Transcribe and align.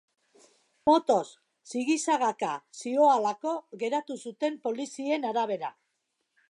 Motoz, 0.89 1.27
sigi-sagaka 1.73 2.51
zihoalako 2.79 3.55
geratu 3.85 4.19
zuten 4.29 4.61
polizien 4.67 5.31
arabera. 5.33 5.73